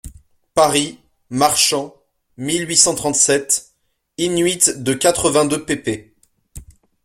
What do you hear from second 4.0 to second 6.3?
in-huit de quatre-vingt-deux pp.